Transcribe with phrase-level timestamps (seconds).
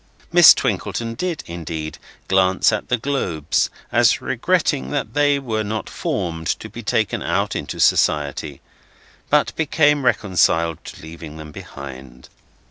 [0.31, 6.47] Miss Twinkleton did, indeed, glance at the globes, as regretting that they were not formed
[6.47, 8.61] to be taken out into society;
[9.29, 12.29] but became reconciled to leaving them behind.